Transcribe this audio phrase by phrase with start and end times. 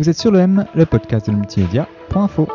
[0.00, 2.48] Vous êtes sur le M, le podcast de multimédia.info.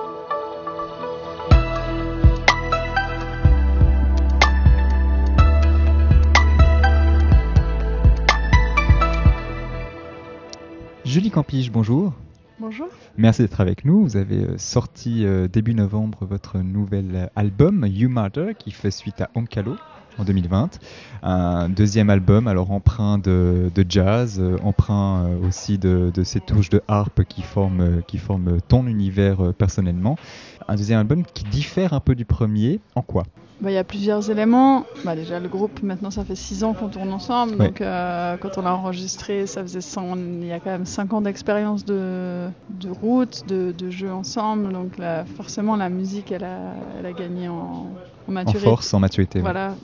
[11.06, 12.14] Julie Campige, bonjour.
[12.60, 12.88] Bonjour.
[13.16, 14.02] Merci d'être avec nous.
[14.02, 19.22] Vous avez euh, sorti euh, début novembre votre nouvel album You Matter qui fait suite
[19.22, 19.76] à Onkalo
[20.18, 20.80] en 2020.
[21.24, 27.24] Un deuxième album, alors empreint de, jazz, euh, emprunt aussi de, ces touches de harpe
[27.24, 30.18] qui forment, qui forment ton univers personnellement.
[30.68, 32.80] Un deuxième album qui diffère un peu du premier.
[32.96, 33.24] En quoi?
[33.62, 34.86] Bah, il y a plusieurs éléments.
[35.06, 37.56] Bah, déjà, le groupe, maintenant, ça fait six ans qu'on tourne ensemble.
[37.56, 41.14] Donc, euh, quand on a enregistré, ça faisait 100, il y a quand même cinq
[41.14, 44.74] ans d'expérience de, de, route, de, de jeu ensemble.
[44.74, 44.98] Donc,
[45.38, 47.88] forcément, la musique, elle a, elle a gagné en,
[48.28, 48.68] en maturité.
[48.68, 49.40] En force, en maturité.
[49.40, 49.76] Voilà,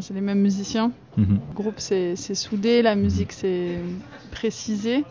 [0.00, 0.92] c'est les mêmes musiciens.
[1.16, 1.40] Mhm.
[1.50, 3.78] Le groupe s'est soudé, la musique s'est
[4.30, 5.04] précisée.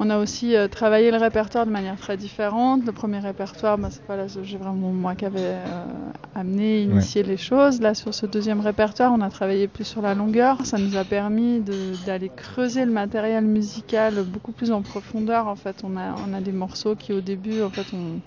[0.00, 2.86] On a aussi euh, travaillé le répertoire de manière très différente.
[2.86, 5.84] Le premier répertoire, bah, c'est pas là, j'ai vraiment moi qui avais euh,
[6.36, 7.80] amené, initié les choses.
[7.80, 10.64] Là, sur ce deuxième répertoire, on a travaillé plus sur la longueur.
[10.64, 11.60] Ça nous a permis
[12.06, 15.48] d'aller creuser le matériel musical beaucoup plus en profondeur.
[15.48, 18.20] En fait, on a, on a des morceaux qui, au début, en fait, on,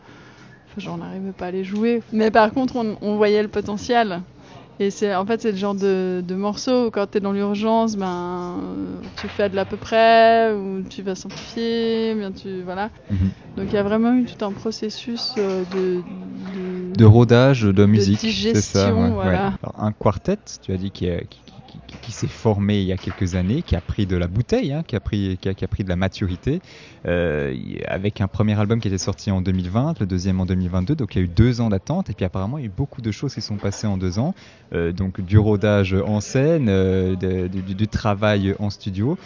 [0.78, 2.02] enfin, n'arrivais pas à les jouer.
[2.12, 4.22] Mais par contre, on, on voyait le potentiel.
[4.80, 7.34] Et c'est en fait c'est le genre de, de morceau où quand tu es dans
[7.34, 8.60] l'urgence, ben
[9.16, 12.90] tu fais de l'à peu près ou tu vas simplifier, bien tu voilà.
[13.12, 13.30] Mhm.
[13.58, 16.04] Donc il y a vraiment eu tout un processus euh, de
[16.56, 18.92] de, de rodage de musique, c'est ça.
[18.92, 19.54] voilà.
[19.78, 21.44] un quartet, tu as dit qui, qui,
[22.02, 24.84] qui s'est formé il y a quelques années, qui a pris de la bouteille, hein,
[24.86, 26.62] qui, a pris, qui, a, pris de la maturité,
[27.06, 27.54] euh,
[27.88, 31.20] avec un premier album qui était sorti en 2020, le deuxième en 2022, donc il
[31.20, 33.12] y a eu deux ans d'attente, et puis apparemment il y a eu beaucoup de
[33.12, 34.34] choses qui sont passées en deux ans,
[34.74, 39.18] euh, donc du rodage en scène, euh, du, travail en studio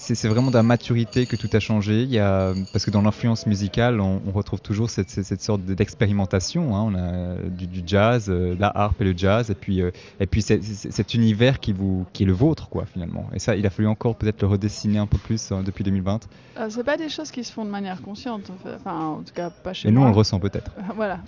[0.00, 2.02] c'est vraiment de la maturité que tout a changé.
[2.02, 6.74] Il y a, parce que dans l'influence musicale, on, retrouve toujours cette, cette, sorte d'expérimentation.
[6.74, 6.82] Hein.
[6.86, 10.40] On a du, jazz, euh, la harpe et le jazz, et puis, euh, et puis
[10.40, 13.28] cet univers qui, vous, qui est le vôtre, quoi, finalement.
[13.34, 16.28] Et ça, il a fallu encore peut-être le redessiner un peu plus hein, depuis 2020.
[16.58, 19.50] Euh, c'est pas des choses qui se font de manière consciente, enfin, en tout cas
[19.50, 20.00] pas chez et moi.
[20.00, 20.72] Et nous, on le ressent peut-être.
[20.96, 21.18] voilà.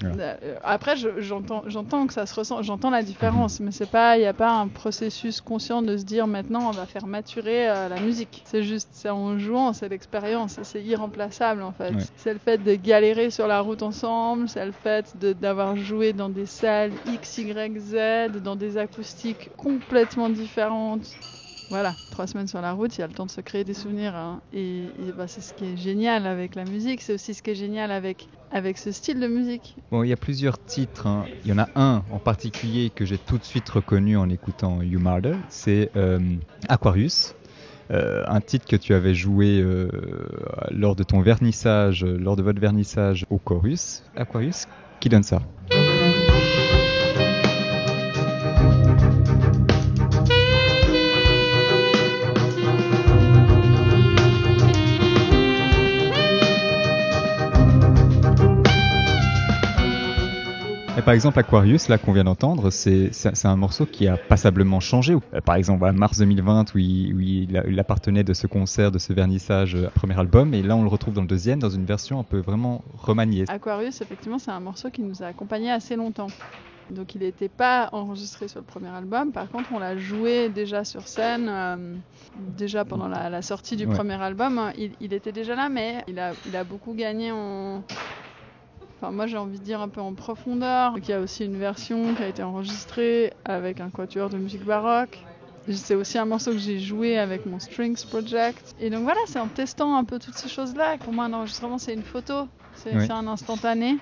[0.64, 3.66] Après, j'entends j'entends que ça se ressent, j'entends la différence, mhm.
[3.66, 3.86] mais
[4.16, 7.66] il n'y a pas un processus conscient de se dire maintenant on va faire maturer
[7.66, 8.42] la musique.
[8.46, 11.94] C'est juste, c'est en jouant, c'est l'expérience, c'est irremplaçable en fait.
[12.16, 16.28] C'est le fait de galérer sur la route ensemble, c'est le fait d'avoir joué dans
[16.28, 21.10] des salles X, Y, Z, dans des acoustiques complètement différentes.
[21.70, 23.72] Voilà, trois semaines sur la route, il y a le temps de se créer des
[23.72, 24.14] souvenirs.
[24.14, 24.42] Hein.
[24.52, 24.84] Et,
[25.16, 27.90] bah, c'est ce qui est génial avec la musique, c'est aussi ce qui est génial
[27.90, 29.74] avec, avec ce style de musique.
[29.90, 31.06] Bon, il y a plusieurs titres.
[31.06, 31.24] Hein.
[31.44, 34.82] Il y en a un en particulier que j'ai tout de suite reconnu en écoutant
[34.82, 36.18] You Marder, c'est euh,
[36.68, 37.34] Aquarius.
[37.92, 39.88] Euh, un titre que tu avais joué euh,
[40.70, 44.64] lors de ton vernissage, lors de votre vernissage au Chorus, Aquarius,
[45.00, 45.42] qui donne ça?
[61.04, 63.10] Par exemple, Aquarius, là qu'on vient d'entendre, c'est
[63.44, 65.16] un morceau qui a passablement changé.
[65.34, 69.74] Euh, par exemple, à mars 2020, où, il, appartenait de ce concert, de ce vernissage
[69.74, 72.24] euh, premier album, et là on le retrouve dans le deuxième, dans une version un
[72.24, 73.44] peu vraiment remaniée.
[73.48, 76.28] Aquarius, effectivement, c'est un morceau qui nous a accompagnés assez longtemps.
[76.90, 79.32] Donc il n'était pas enregistré sur le premier album.
[79.32, 81.94] Par contre, on l'a joué déjà sur scène, euh,
[82.36, 84.72] déjà pendant la, sortie du premier album.
[84.76, 87.82] Il, il, était déjà là, mais il a, il a beaucoup gagné en,
[89.10, 90.94] moi j'ai envie de dire un peu en profondeur.
[90.98, 94.64] il y a aussi une version qui a été enregistrée avec un quatuor de musique
[94.64, 95.18] baroque.
[95.70, 98.74] C'est aussi un morceau que j'ai joué avec mon Strings Project.
[98.80, 100.98] Et donc voilà, c'est en testant un peu toutes ces choses-là.
[100.98, 102.48] Pour moi, un enregistrement, c'est une photo.
[102.74, 103.98] C'est un instantané.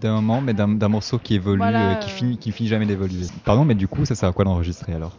[0.00, 3.26] D'un moment, mais d'un morceau qui évolue, euh, qui, finit, qui finit jamais d'évoluer.
[3.44, 5.16] Pardon, mais du coup, ça sert à quoi d'enregistrer alors?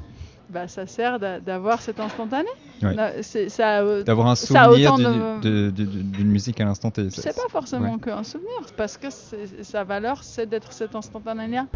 [0.50, 2.50] Bah, ça sert d'avoir cet instantané.
[2.82, 4.96] D'avoir un souvenir
[5.42, 7.10] d'une musique à l'instant T.
[7.10, 11.68] C'est pas forcément qu'un souvenir, parce que sa valeur, c'est d'être cet instantané-là.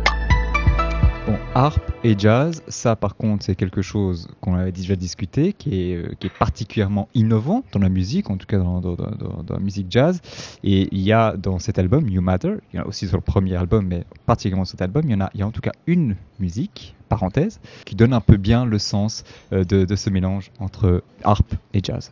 [1.26, 5.92] Bon, harpe et jazz, ça par contre c'est quelque chose qu'on avait déjà discuté, qui
[5.92, 8.82] est, euh, particulièrement innovant dans la musique, en tout cas dans,
[9.50, 10.20] la musique jazz.
[10.66, 13.16] Et il y a dans cet album, You Matter, il y en a aussi sur
[13.16, 15.52] le premier album, mais particulièrement cet album, il y en a, il y a en
[15.52, 19.24] tout cas une musique, parenthèse, qui donne un peu bien le sens
[19.54, 22.12] euh, de, de ce mélange entre harpe et jazz.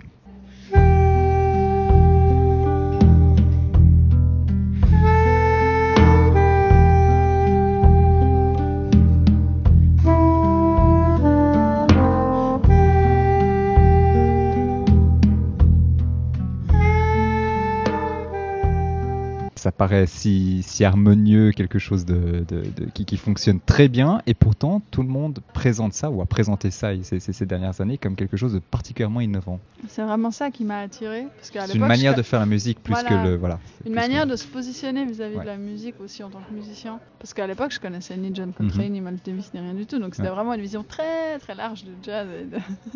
[19.62, 22.63] Ça paraît si, si harmonieux, quelque chose de, de,
[22.96, 26.72] qui, qui, fonctionne très bien, et pourtant tout le monde présente ça ou a présenté
[26.72, 29.60] ça ces, ces, dernières années comme quelque chose de particulièrement innovant.
[29.88, 31.28] C'est vraiment ça qui m'a attiré.
[31.44, 33.60] C'est une manière de faire la musique plus que le voilà.
[33.86, 37.00] Une manière de se positionner vis-à-vis de la musique aussi en tant que musicien.
[37.19, 38.94] Parce qu'à l'époque, je connaissais ni John Coltrane, mhm.
[38.94, 40.00] ni Miles Davis, ni rien du tout.
[40.00, 42.28] Donc c'était vraiment une vision très très large de jazz.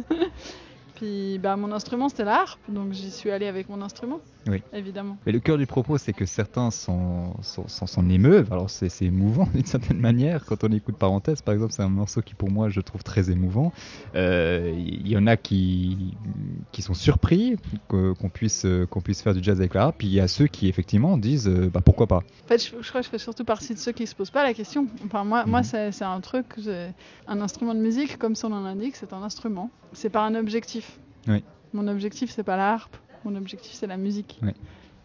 [0.95, 4.19] Puis bah, mon instrument, c'était l'harpe, donc j'y suis allée avec mon instrument.
[4.47, 4.61] Oui.
[4.73, 5.17] Évidemment.
[5.25, 8.51] Mais le cœur du propos, c'est que certains s'en sont, sont, sont, émeuvent.
[8.51, 10.45] Alors c'est émouvant d'une certaine manière.
[10.45, 13.31] Quand on écoute Parenthèse, par exemple, c'est un morceau qui pour moi je trouve très
[13.31, 13.73] émouvant.
[14.13, 16.15] Il euh, y en a qui,
[16.71, 17.57] qui sont surpris
[17.87, 19.95] qu'on puisse, qu'on puisse faire du jazz avec la harpe.
[19.97, 22.17] Puis il y a ceux qui effectivement disent euh, bah, pourquoi pas.
[22.43, 24.43] En fait, je, crois que je fais surtout partie de ceux qui se posent pas
[24.43, 24.87] la question.
[25.05, 25.91] Enfin, moi, moi mhm.
[25.91, 26.45] c'est un truc,
[27.27, 29.71] un instrument de musique, comme son nom l'indique, c'est un instrument.
[29.93, 30.84] C'est pas un objectif.
[31.27, 31.43] Oui.
[31.73, 32.95] Mon objectif, c'est pas la harpe.
[33.23, 34.39] Mon objectif, c'est la musique.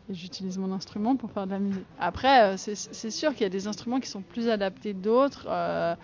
[0.08, 1.86] Et j'utilise mon instrument pour faire de la musique.
[1.98, 5.46] Après, euh, c'est sûr qu'il y a des instruments qui sont plus adaptés d'autres.
[5.48, 5.94] Euh,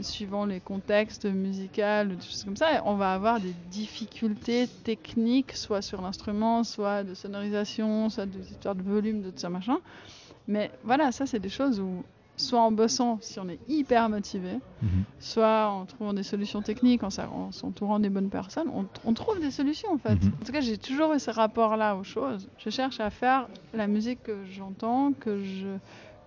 [0.00, 5.80] suivant les contextes musicaux, des choses comme ça, on va avoir des difficultés techniques, soit
[5.80, 9.78] sur l'instrument, soit de sonorisation, soit de de volume, de tout ça machin.
[10.48, 12.04] Mais voilà, ça c'est des choses où
[12.36, 14.52] soit en bossant si on est hyper motivé,
[14.82, 15.04] mhm.
[15.20, 18.68] soit en trouvant des solutions techniques, en s'entourant des bonnes personnes,
[19.04, 20.22] on, trouve des solutions en fait.
[20.22, 20.32] Mhm.
[20.40, 22.48] En tout cas, j'ai toujours eu ce rapport-là aux choses.
[22.58, 25.66] Je cherche à faire la musique que j'entends, que je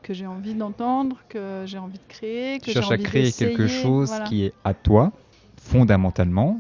[0.01, 3.67] que j'ai envie d'entendre, que j'ai envie de créer, que je cherche à créer quelque
[3.67, 5.12] chose qui est à toi
[5.62, 6.57] fondamentalement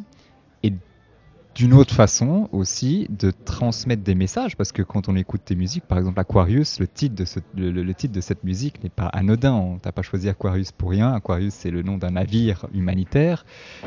[1.55, 5.83] d'une autre façon aussi de transmettre des messages parce que quand on écoute tes musiques,
[5.83, 9.53] par exemple Aquarius, le titre de, ce, le, titre de cette musique n'est pas anodin.
[9.53, 11.11] On t'a pas choisi Aquarius pour rien.
[11.13, 13.45] Aquarius, c'est le nom d'un navire humanitaire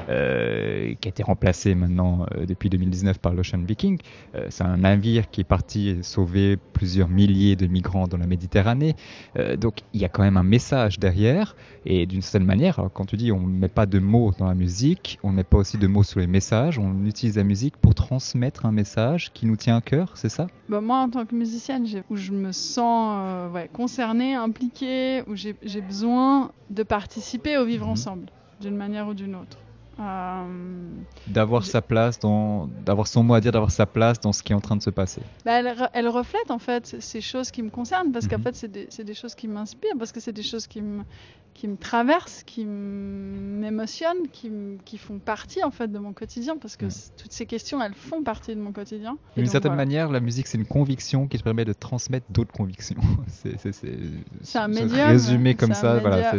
[0.09, 3.99] euh, qui a été remplacé maintenant euh, depuis 2019 par l'Ocean Viking.
[4.35, 8.97] Euh, c'est un navire qui est parti sauver plusieurs milliers de migrants dans la Méditerranée.
[9.57, 11.55] donc il y a quand même un message derrière
[11.85, 14.55] et d'une certaine manière, quand tu dis on ne met pas de mots dans la
[14.55, 17.62] musique, on ne met pas aussi de mots sur les messages, on utilise la musique
[17.71, 20.47] pour transmettre un message qui nous tient à cœur, c'est ça?
[20.69, 25.35] Bah Moi, en tant que musicienne, où je me sens euh, ouais, concernée, impliquée, où
[25.37, 27.93] j'ai besoin de participer au vivre mhm.
[27.93, 28.27] ensemble,
[28.61, 29.59] d'une manière ou d'une autre.
[30.03, 30.45] Euh,
[31.29, 34.53] d'avoir sa place, dans, d'avoir son mot à dire, d'avoir sa place dans ce qui
[34.53, 35.23] est en train de se passer.
[35.45, 35.61] Bah,
[35.93, 38.45] elle, reflète en fait ces choses qui me concernent parce qu'en mhm.
[38.45, 41.05] fait c'est des, des, choses qui m'inspirent, parce que c'est des choses qui me,
[41.55, 44.51] qui me traversent, qui m'émotionnent, qui,
[44.85, 48.23] qui, font partie en fait de mon quotidien parce que toutes ces questions elles font
[48.23, 49.17] partie de mon quotidien.
[49.37, 53.01] D'une certaine manière, la musique c'est une conviction qui te permet de transmettre d'autres convictions.
[53.29, 55.09] c'est un médium.
[55.09, 56.33] Résumé comme ça, voilà.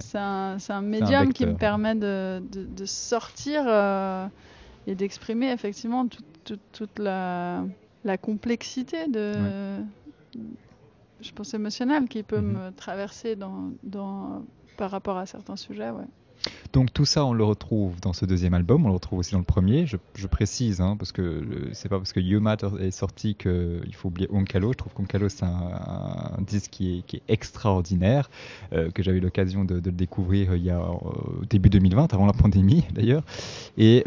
[0.00, 4.26] C'est un, un, médium qui me permet de, de, sortir euh,
[4.86, 7.64] et d'exprimer effectivement toute, toute, la,
[8.04, 9.34] la, complexité de
[11.20, 12.52] je pense, émotionnel qui peut mhm.
[12.52, 14.44] me traverser dans, dans,
[14.76, 15.90] par rapport à certains sujets.
[15.90, 16.04] Ouais.
[16.74, 19.38] Donc tout ça, on le retrouve dans ce deuxième album, on le retrouve aussi dans
[19.38, 19.86] le premier.
[19.86, 24.08] Je, précise, hein, parce que c'est pas parce que You Matter est sorti qu'il faut
[24.08, 24.72] oublier Onkalo.
[24.72, 28.28] Je trouve qu'Onkalo c'est un, disque qui est, extraordinaire,
[28.72, 32.12] euh, que j'avais eu l'occasion de, le découvrir euh, il y a euh, début 2020,
[32.12, 33.22] avant la pandémie d'ailleurs,
[33.78, 34.02] et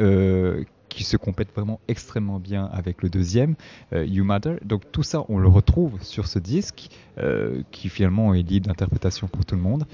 [0.89, 3.56] qui se complète vraiment extrêmement bien avec le deuxième,
[3.94, 4.56] euh, You Matter.
[4.63, 9.28] Donc tout ça, on le retrouve sur ce disque, euh, qui finalement est libre d'interprétation
[9.28, 9.85] pour tout le monde.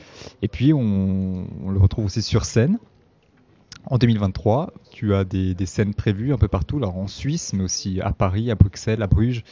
[0.42, 2.78] Et puis on, le retrouve aussi sur scène.
[3.86, 8.00] En 2023, tu as des, scènes prévues un peu partout, alors en Suisse, mais aussi
[8.00, 9.44] à Paris, à Bruxelles, à Bruges.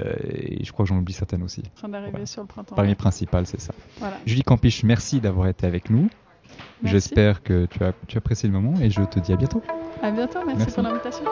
[0.00, 1.62] Euh, et je crois que j'en oublie certaines aussi.
[1.76, 2.74] En train d'arriver sur le printemps.
[2.74, 3.74] Paris principal, c'est ça.
[4.24, 6.08] Julie Campiche, merci d'avoir été avec nous.
[6.82, 9.62] J'espère que tu as, tu as apprécié le moment et je te dis à bientôt.
[10.04, 10.70] À bientôt, merci.
[10.70, 11.24] pour l'invitation.